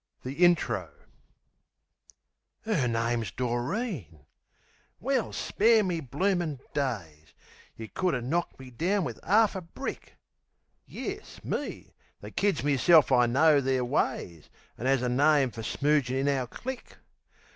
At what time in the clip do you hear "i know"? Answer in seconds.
13.11-13.61